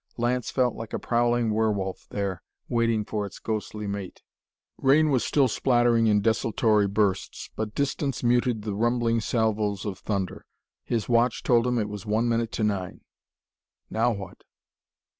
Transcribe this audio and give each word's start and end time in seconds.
Lance 0.17 0.49
felt 0.49 0.73
like 0.73 0.93
a 0.93 0.97
prowling 0.99 1.53
werewolf 1.53 2.07
there, 2.09 2.41
waiting 2.67 3.05
for 3.05 3.23
its 3.23 3.37
ghostly 3.37 3.85
mate. 3.85 4.23
Rain 4.79 5.11
was 5.11 5.23
still 5.23 5.47
splattering 5.47 6.07
in 6.07 6.21
desultory 6.23 6.87
bursts, 6.87 7.51
but 7.55 7.75
distance 7.75 8.23
muted 8.23 8.63
the 8.63 8.73
rumbling 8.73 9.21
salvos' 9.21 9.85
of 9.85 9.99
thunder. 9.99 10.47
His 10.83 11.07
watch 11.07 11.43
told 11.43 11.67
him 11.67 11.77
it 11.77 11.87
was 11.87 12.07
one 12.07 12.27
minute 12.27 12.51
to 12.53 12.63
nine. 12.63 13.01
Now 13.91 14.09
what? 14.11 14.43